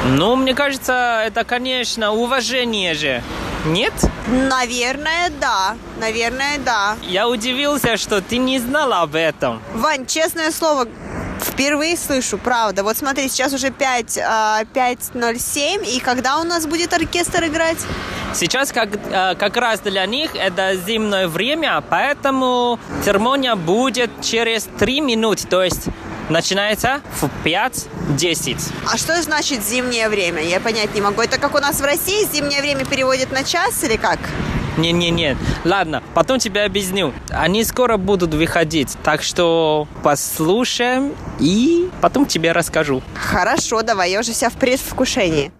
[0.06, 3.22] Ну, мне кажется, это, конечно, уважение же.
[3.66, 3.92] Нет?
[4.26, 5.76] Наверное, да.
[6.00, 6.96] Наверное, да.
[7.02, 9.60] Я удивился, что ты не знала об этом.
[9.74, 10.88] Вань, честное слово,
[11.40, 12.82] Впервые слышу, правда.
[12.82, 17.78] Вот смотри, сейчас уже 5, 5.07, и когда у нас будет оркестр играть?
[18.34, 25.00] Сейчас как, а, как раз для них это зимнее время, поэтому церемония будет через 3
[25.00, 25.88] минуты, то есть
[26.28, 28.72] начинается в 5-10.
[28.92, 30.42] А что значит зимнее время?
[30.42, 31.22] Я понять не могу.
[31.22, 34.18] Это как у нас в России зимнее время переводят на час или как?
[34.78, 37.12] Не-не-не, ладно, потом тебя объясню.
[37.30, 43.02] Они скоро будут выходить, так что послушаем и потом тебе расскажу.
[43.14, 45.52] Хорошо, давай, я уже вся в предвкушении.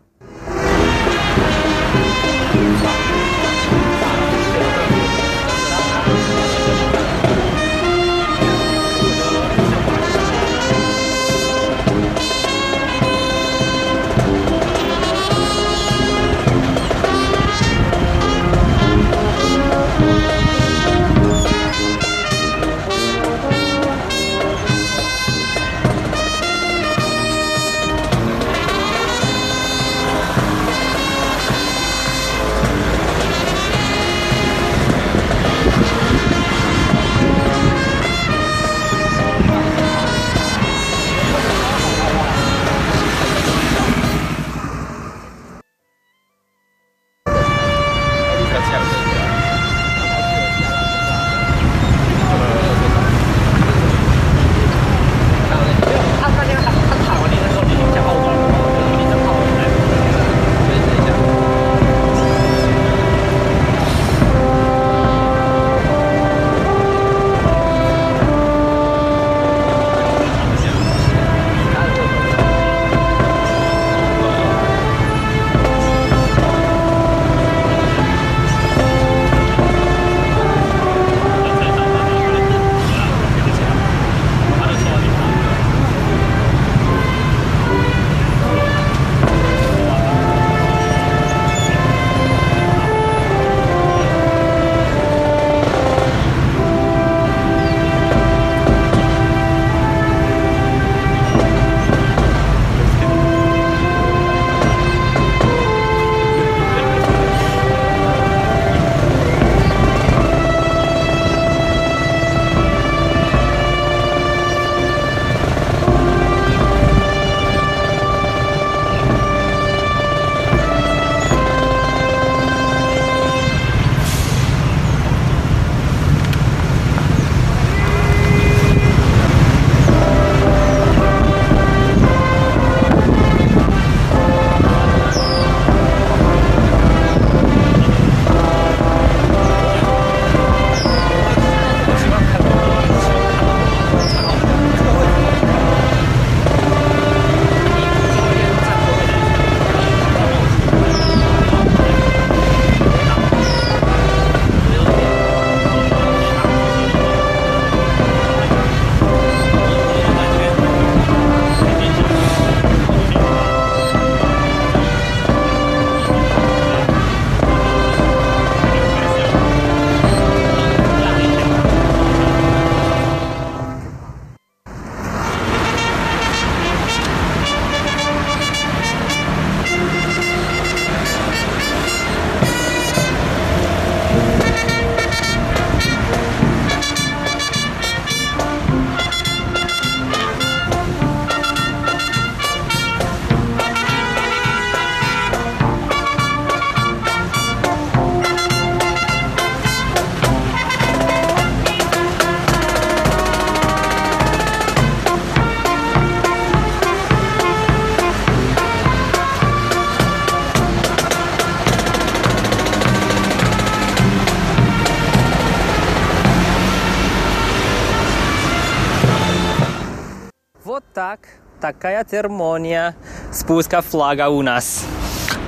[221.69, 222.97] Sacaia Termonia,
[223.31, 224.97] Spusca Flaga Unas.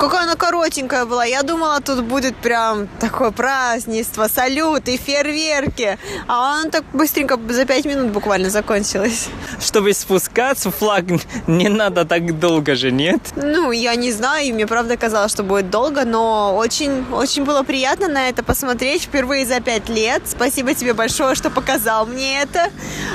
[0.01, 1.27] Какая она коротенькая была.
[1.27, 5.99] Я думала, тут будет прям такое празднество, салют и фейерверки.
[6.27, 9.29] А она так быстренько за пять минут буквально закончилась.
[9.61, 11.05] Чтобы спускаться, флаг
[11.47, 13.21] не надо так долго же, нет?
[13.37, 17.63] Ну, я не знаю, и мне правда казалось, что будет долго, но очень, очень было
[17.63, 20.23] приятно на это посмотреть впервые за пять лет.
[20.25, 22.71] Спасибо тебе большое, что показал мне это.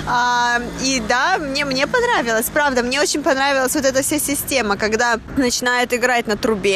[0.07, 5.19] А, и да, мне, мне понравилось, правда, мне очень понравилась вот эта вся система, когда
[5.35, 6.74] начинает играть на трубе,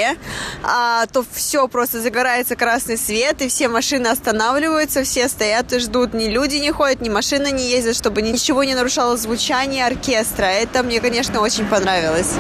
[0.64, 6.14] а, то все просто загорается красный свет, и все машины останавливаются, все стоят и ждут.
[6.14, 10.46] Ни люди не ходят, ни машины не ездят, чтобы ничего не нарушало звучание оркестра.
[10.46, 12.36] Это мне, конечно, очень понравилось.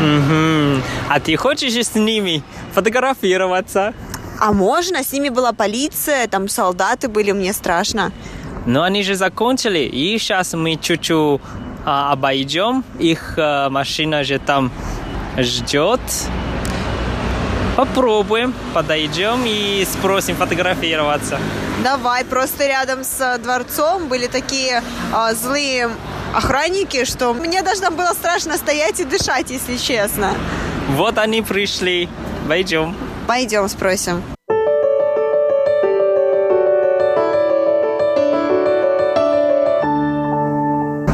[0.00, 0.82] Угу.
[1.08, 3.94] А ты хочешь с ними фотографироваться?
[4.40, 5.02] А можно?
[5.02, 8.12] С ними была полиция, там солдаты были, мне страшно.
[8.66, 11.40] Но они же закончили, и сейчас мы чуть-чуть
[11.84, 12.84] а, обойдем.
[12.98, 14.70] Их а, машина же там
[15.38, 16.00] ждет.
[17.76, 21.40] Попробуем, подойдем и спросим фотографироваться.
[21.82, 24.82] Давай, просто рядом с дворцом были такие
[25.12, 25.90] а, злые
[26.32, 30.34] охранники, что мне даже там было страшно стоять и дышать, если честно.
[30.90, 32.08] Вот они пришли.
[32.46, 32.94] Пойдем.
[33.26, 34.22] Пойдем, спросим.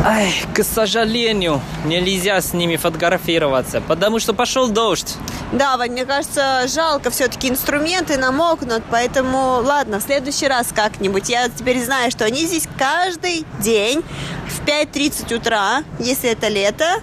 [0.03, 5.17] Ай, к сожалению, нельзя с ними фотографироваться, потому что пошел дождь.
[5.53, 11.29] Да, Вань, мне кажется, жалко все-таки инструменты намокнут, поэтому ладно, в следующий раз как-нибудь.
[11.29, 14.03] Я теперь знаю, что они здесь каждый день
[14.49, 17.03] в 5.30 утра, если это лето,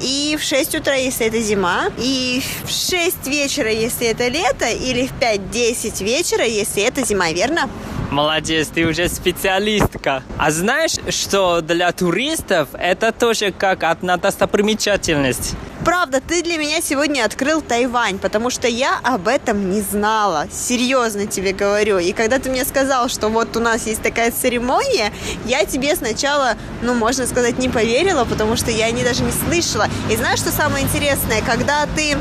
[0.00, 5.06] и в 6 утра, если это зима, и в 6 вечера, если это лето, или
[5.06, 7.68] в 5-10 вечера, если это зима, верно?
[8.10, 10.22] Молодец, ты уже специалистка.
[10.38, 15.54] А знаешь, что для туристов это тоже как одна достопримечательность?
[15.84, 20.46] Правда, ты для меня сегодня открыл Тайвань, потому что я об этом не знала.
[20.50, 21.98] Серьезно тебе говорю.
[21.98, 25.12] И когда ты мне сказал, что вот у нас есть такая церемония,
[25.44, 29.86] я тебе сначала, ну, можно сказать, не поверила, потому что я не даже не слышала.
[30.10, 31.42] И знаешь, что самое интересное?
[31.42, 32.16] Когда ты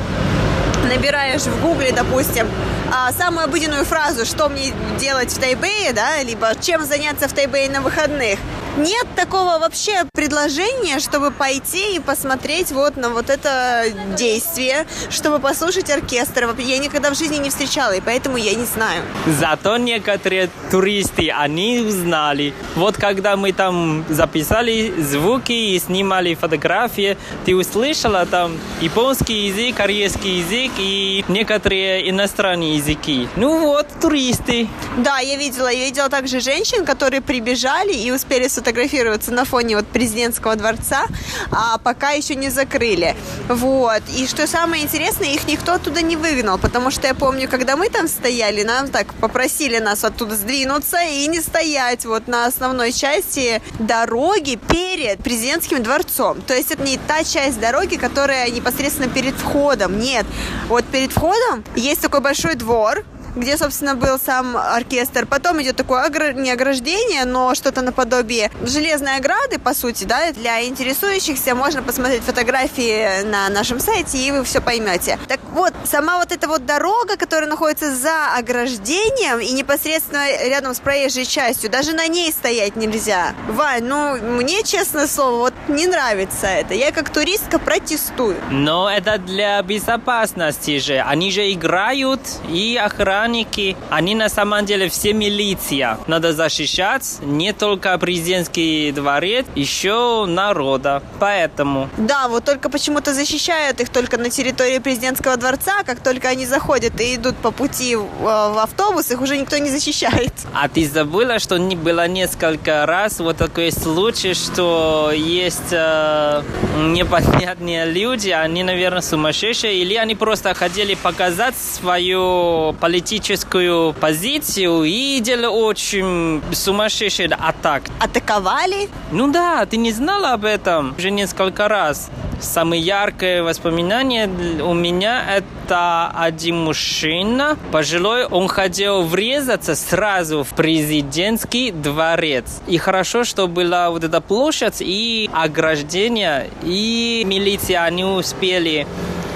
[0.87, 2.47] набираешь в гугле, допустим,
[2.91, 7.69] а, самую обыденную фразу, что мне делать в Тайбэе, да, либо чем заняться в Тайбэе
[7.69, 8.39] на выходных,
[8.77, 13.85] нет такого вообще предложения, чтобы пойти и посмотреть вот на вот это
[14.15, 16.55] действие, чтобы послушать оркестр.
[16.59, 19.01] Я никогда в жизни не встречала, и поэтому я не знаю.
[19.39, 22.53] Зато некоторые туристы, они узнали.
[22.75, 30.39] Вот когда мы там записали звуки и снимали фотографии, ты услышала там японский язык, корейский
[30.39, 33.27] язык и некоторые иностранные языки.
[33.35, 34.67] Ну вот, туристы.
[34.97, 35.67] Да, я видела.
[35.67, 41.05] Я видела также женщин, которые прибежали и успели сфотографироваться на фоне вот президентского дворца,
[41.51, 43.15] а пока еще не закрыли.
[43.47, 44.01] Вот.
[44.15, 47.89] И что самое интересное, их никто оттуда не выгнал, потому что я помню, когда мы
[47.89, 53.61] там стояли, нам так попросили нас оттуда сдвинуться и не стоять вот на основной части
[53.79, 56.41] дороги перед президентским дворцом.
[56.41, 59.99] То есть это не та часть дороги, которая непосредственно перед входом.
[59.99, 60.25] Нет.
[60.67, 63.05] Вот перед входом есть такой большой двор,
[63.37, 65.25] где, собственно, был сам оркестр.
[65.25, 71.55] Потом идет такое не ограждение, но что-то наподобие железной ограды, по сути, да, для интересующихся.
[71.55, 75.19] Можно посмотреть фотографии на нашем сайте, и вы все поймете.
[75.27, 80.79] Так вот, сама вот эта вот дорога, которая находится за ограждением и непосредственно рядом с
[80.79, 83.33] проезжей частью, даже на ней стоять нельзя.
[83.49, 86.73] Вань, ну, мне, честное слово, вот не нравится это.
[86.73, 88.37] Я как туристка протестую.
[88.49, 90.99] Но это для безопасности же.
[90.99, 95.97] Они же играют и охраняют охранники, они на самом деле все милиция.
[96.07, 101.01] Надо защищать не только президентский дворец, еще народа.
[101.19, 101.89] Поэтому.
[101.97, 105.83] Да, вот только почему-то защищают их только на территории президентского дворца.
[105.85, 109.69] Как только они заходят и идут по пути в, в автобус, их уже никто не
[109.69, 110.33] защищает.
[110.53, 116.43] А ты забыла, что не было несколько раз вот такой случай, что есть э,
[116.77, 125.19] непонятные люди, они, наверное, сумасшедшие, или они просто хотели показать свою политическую политическую позицию и
[125.19, 127.83] делали очень сумасшедший атак.
[127.99, 128.89] Атаковали?
[129.11, 132.11] Ну да, ты не знала об этом уже несколько раз.
[132.39, 134.29] Самое яркое воспоминание
[134.61, 142.61] у меня это один мужчина, пожилой, он хотел врезаться сразу в президентский дворец.
[142.67, 148.85] И хорошо, что была вот эта площадь и ограждение, и милиция, они успели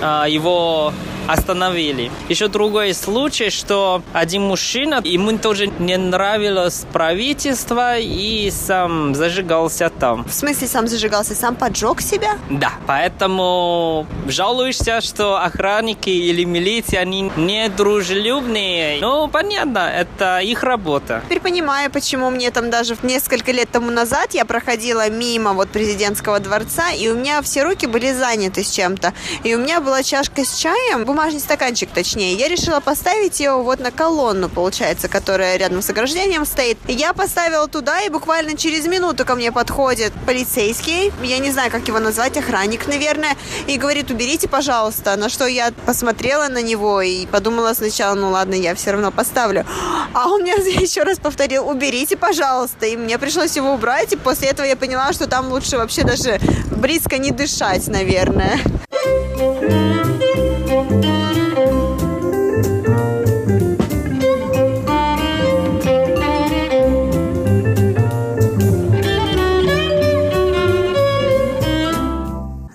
[0.02, 0.94] а, его
[1.28, 2.12] остановили.
[2.30, 10.26] Еще другой случай, что один мужчина, ему тоже не нравилось правительство и сам зажигался там.
[10.26, 11.36] В смысле сам зажигался?
[11.36, 12.38] Сам поджег себя?
[12.50, 19.00] Да, поэтому жалуешься, что охранники или милиция, они не дружелюбные.
[19.02, 21.22] Ну, понятно, это их работа.
[21.26, 26.40] Теперь понимаю, почему мне там даже несколько лет тому назад я проходила мимо вот президентского
[26.40, 29.14] дворца, и у меня все руки были заняты с чем-то.
[29.44, 32.36] И у меня была чашка с чаем, бумажный стаканчик точнее.
[32.36, 36.78] Я решила поставить ее вот на колонну, получается, которая рядом с ограждением стоит.
[36.88, 41.86] Я поставила туда, и буквально через минуту ко мне подходит полицейский, я не знаю, как
[41.86, 43.36] его назвать, охранник, наверное,
[43.68, 45.18] и говорит, уберите, пожалуйста.
[45.18, 49.66] На что я посмотрела на него и подумала сначала, ну ладно, я все равно поставлю.
[50.14, 52.86] А он мне еще раз повторил, уберите, пожалуйста.
[52.86, 56.40] И мне пришлось его убрать, и после этого я поняла, что там лучше вообще даже
[56.74, 58.62] близко не дышать, наверное.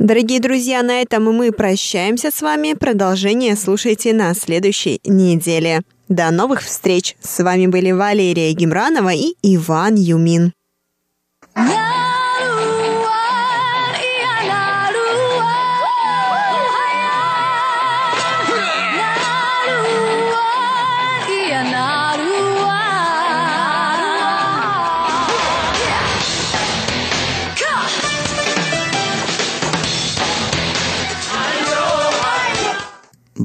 [0.06, 2.74] Дорогие друзья, на этом мы прощаемся с вами.
[2.74, 5.82] Продолжение слушайте на следующей неделе.
[6.08, 7.16] До новых встреч!
[7.20, 10.52] С вами были Валерия Гимранова и Иван Юмин.
[11.56, 12.05] Yeah!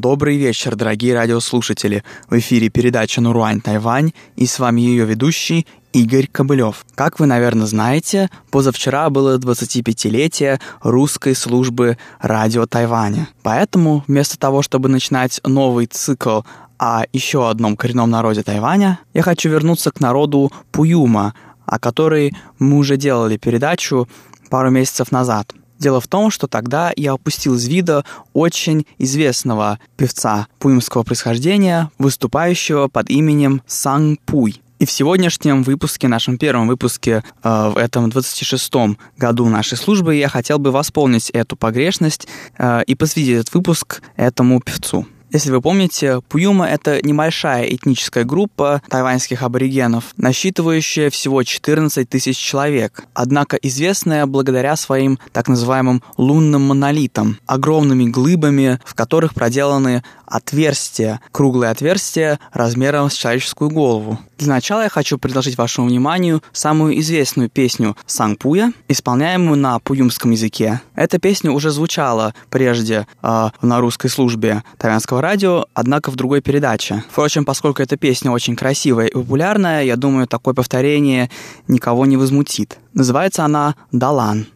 [0.01, 2.03] Добрый вечер, дорогие радиослушатели.
[2.27, 6.87] В эфире передача «Нуруань Тайвань» и с вами ее ведущий Игорь Кобылев.
[6.95, 13.29] Как вы, наверное, знаете, позавчера было 25-летие русской службы радио Тайваня.
[13.43, 16.41] Поэтому вместо того, чтобы начинать новый цикл
[16.79, 21.35] о еще одном коренном народе Тайваня, я хочу вернуться к народу Пуюма,
[21.67, 24.09] о которой мы уже делали передачу
[24.49, 30.47] пару месяцев назад– Дело в том, что тогда я упустил из вида очень известного певца
[30.59, 34.61] пуимского происхождения, выступающего под именем Сан Пуй.
[34.77, 40.29] И в сегодняшнем выпуске, нашем первом выпуске э, в этом 26-м году нашей службы, я
[40.29, 42.27] хотел бы восполнить эту погрешность
[42.59, 45.07] э, и посвятить этот выпуск этому певцу.
[45.33, 53.05] Если вы помните, Пуюма— это небольшая этническая группа тайваньских аборигенов, насчитывающая всего 14 тысяч человек,
[53.13, 61.71] однако известная благодаря своим так называемым лунным монолитам, огромными глыбами, в которых проделаны отверстия, круглые
[61.71, 64.19] отверстия размером с человеческую голову.
[64.37, 70.81] Для начала я хочу предложить вашему вниманию самую известную песню Сангпуя, исполняемую на пуюмском языке.
[70.95, 77.03] Эта песня уже звучала прежде э, на русской службе тайванского радио, однако в другой передаче.
[77.11, 81.29] Впрочем, поскольку эта песня очень красивая и популярная, я думаю, такое повторение
[81.67, 82.79] никого не возмутит.
[82.93, 84.47] Называется она «Далан».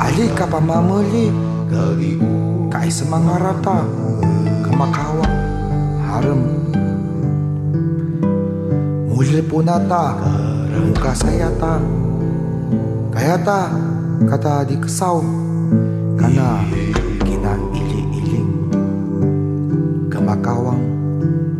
[0.00, 1.28] Ali kapa mameli
[2.72, 3.84] Kai semangarata
[4.64, 5.36] kemakawang,
[6.08, 6.42] Harem.
[9.12, 10.16] Mujil punata
[10.72, 11.78] Muka sayata
[13.12, 13.60] Kayata
[14.24, 15.20] Kata di kesau
[16.16, 16.64] Karena
[17.20, 18.50] kinang iling-iling,
[20.08, 20.80] Kemakawang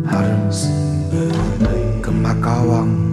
[0.09, 0.49] Harem.
[2.01, 3.10] Kemakawang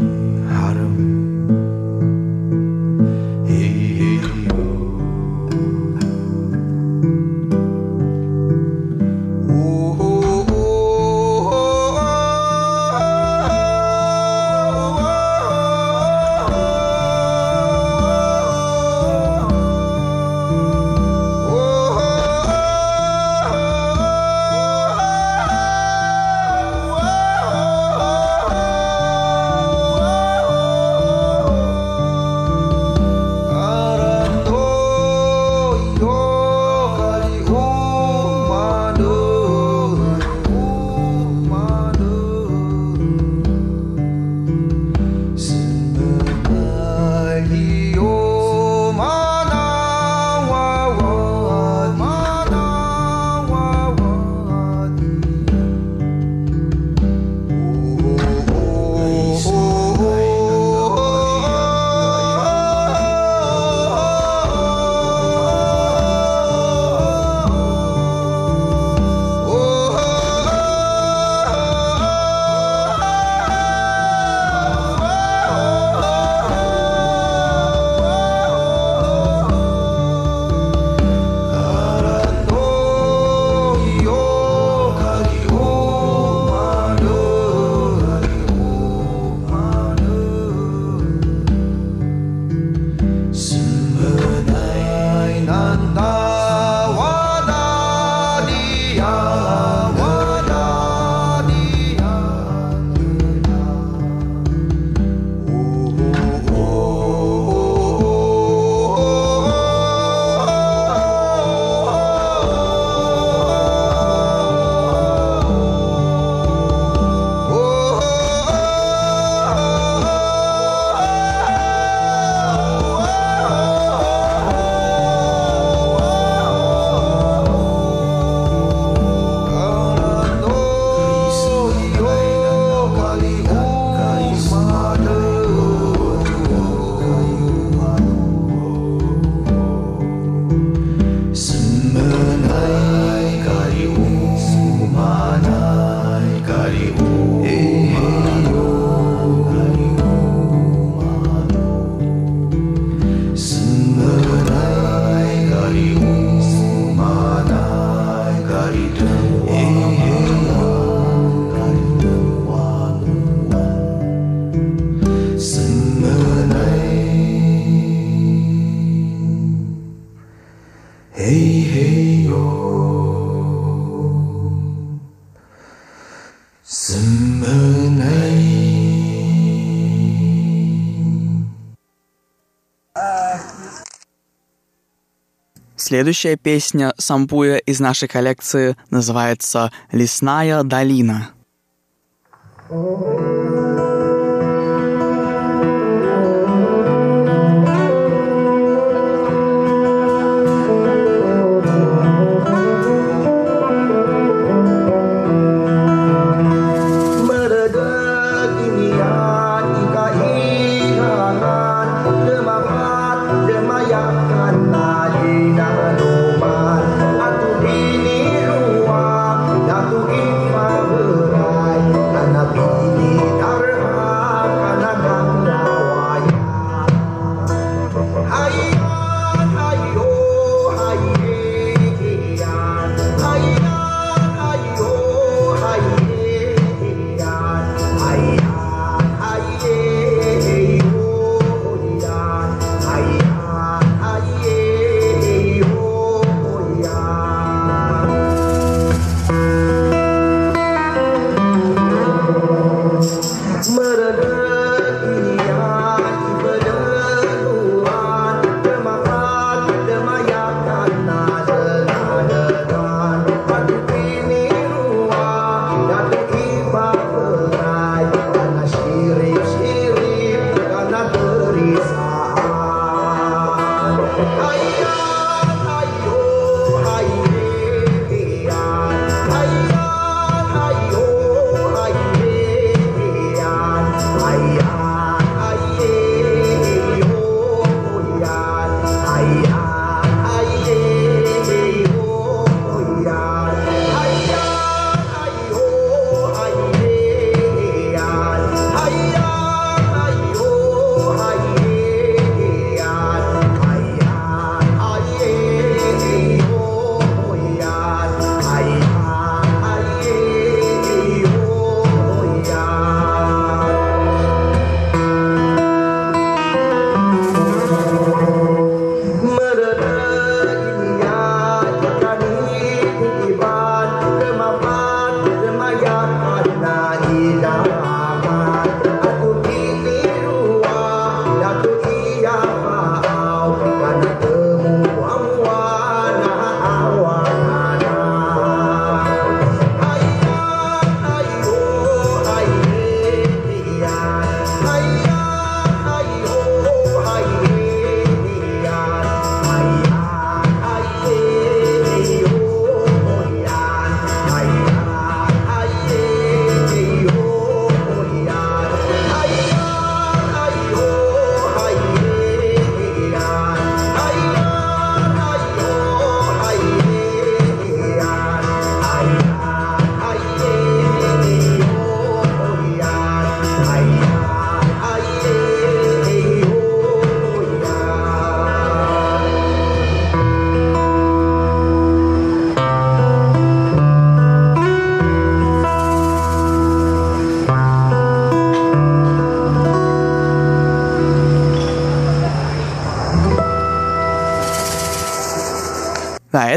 [185.88, 191.30] Следующая песня Сампуя из нашей коллекции называется «Лесная долина».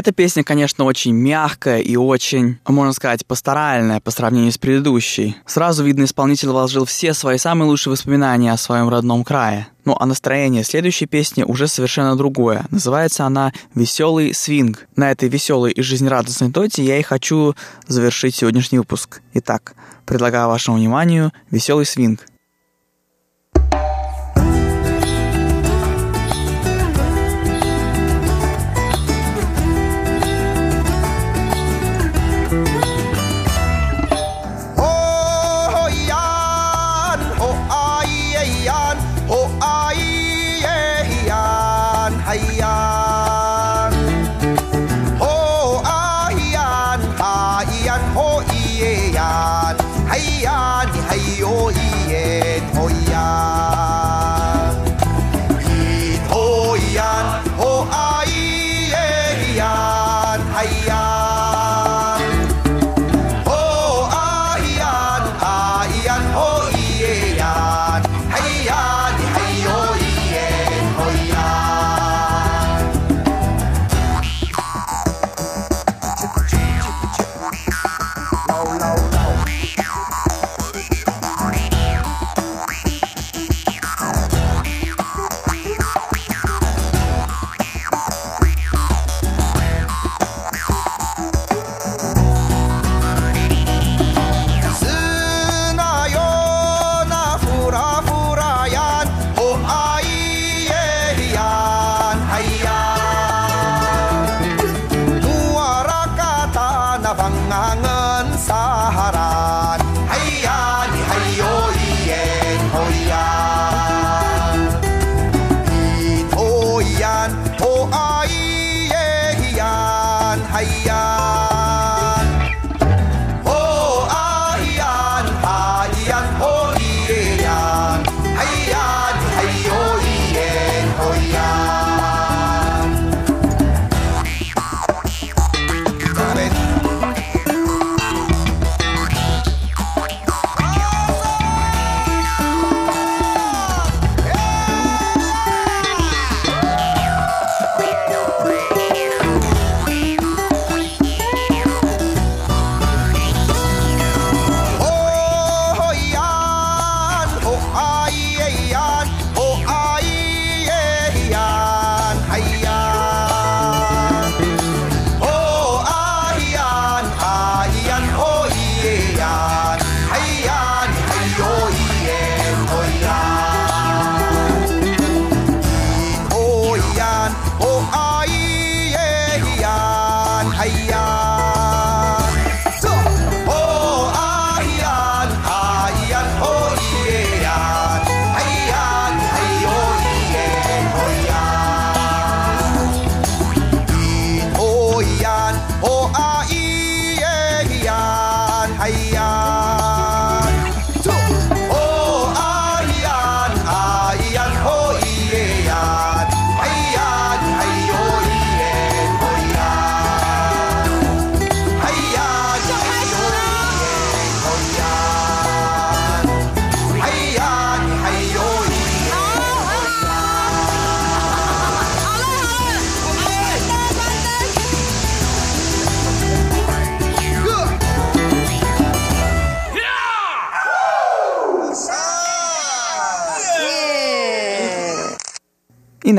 [0.02, 5.36] Эта песня, конечно, очень мягкая и очень, можно сказать, пасторальная по сравнению с предыдущей.
[5.46, 9.68] Сразу видно, исполнитель вложил все свои самые лучшие воспоминания о своем родном крае.
[9.84, 12.66] Ну а настроение следующей песни уже совершенно другое.
[12.70, 14.88] Называется она «Веселый свинг».
[14.96, 17.54] На этой веселой и жизнерадостной ноте я и хочу
[17.86, 19.22] завершить сегодняшний выпуск.
[19.34, 19.74] Итак,
[20.04, 22.26] предлагаю вашему вниманию «Веселый свинг».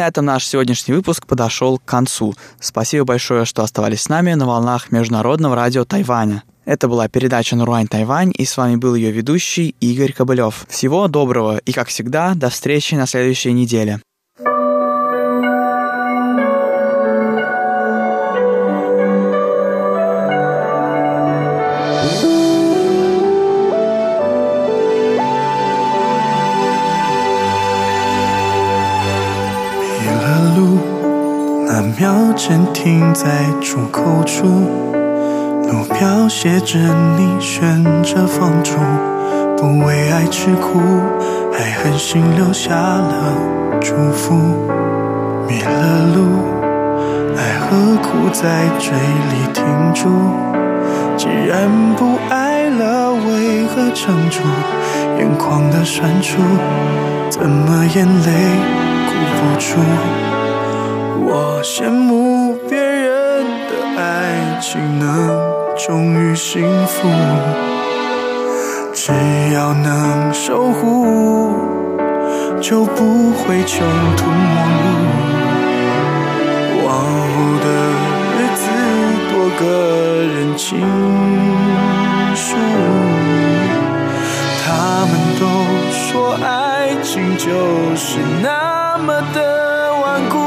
[0.04, 2.36] На этом наш сегодняшний выпуск подошел к концу.
[2.60, 6.44] Спасибо большое, что оставались с нами на волнах Международного радио Тайваня.
[6.66, 10.66] Это была передача «Наруань Тайвань», и с вами был ее ведущий Игорь Кобылев.
[10.68, 14.02] Всего доброго и, как всегда, до встречи на следующей неделе.
[32.84, 33.30] 停在
[33.62, 36.78] 出口处，路标写着
[37.18, 38.74] 你选择放逐，
[39.56, 40.82] 不为爱吃苦，
[41.54, 43.38] 还狠心留下了
[43.80, 44.36] 祝福。
[45.48, 46.28] 迷了路，
[47.38, 48.92] 爱何苦在嘴
[49.32, 49.64] 里停
[49.94, 50.10] 住？
[51.16, 54.42] 既然不爱了，为何撑住
[55.20, 56.42] 眼眶的酸楚？
[57.30, 58.32] 怎么眼泪
[59.08, 59.80] 哭不出？
[61.26, 62.23] 我羡慕。
[64.60, 65.08] 情能
[65.78, 67.08] 忠于幸福。
[68.94, 69.12] 只
[69.54, 71.56] 要能守护，
[72.62, 73.86] 就不会穷
[74.16, 74.86] 途末路。
[76.86, 77.34] 往后
[77.64, 77.66] 的
[78.38, 78.62] 日子，
[79.34, 79.62] 多个
[80.24, 80.80] 人倾
[82.36, 82.56] 诉。
[84.66, 84.68] 他
[85.06, 85.42] 们都
[85.92, 86.46] 说爱
[87.04, 87.46] 情就
[87.96, 89.38] 是那么的
[90.02, 90.38] 顽固，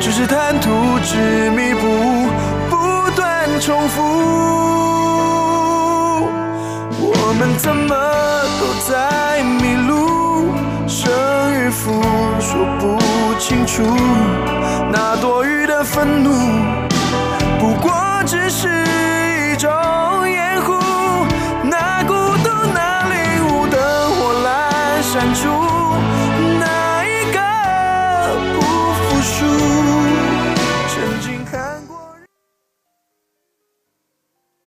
[0.00, 2.30] 只是贪图执迷不悟
[2.70, 4.50] 不断重复。
[7.30, 7.94] 我们怎么
[8.58, 10.52] 都在迷路
[10.88, 11.10] 生
[11.54, 11.88] 与死
[12.40, 12.98] 说不
[13.38, 13.82] 清楚
[14.90, 16.30] 那多余的愤怒
[17.58, 17.92] 不过
[18.26, 18.68] 只是
[19.52, 19.70] 一种
[20.28, 20.72] 掩护
[21.62, 23.80] 那孤独那领悟灯
[24.16, 25.69] 火阑珊处